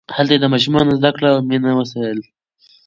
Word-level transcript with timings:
هلته 0.15 0.31
یې 0.33 0.39
د 0.41 0.45
ماشومانو 0.53 0.97
زدکړه 0.99 1.27
او 1.33 1.39
مینه 1.49 1.71
وستایله. 1.75 2.25